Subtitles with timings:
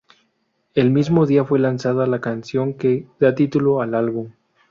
[0.73, 4.31] El mismo día fue lanzada la canción que da título al álbum.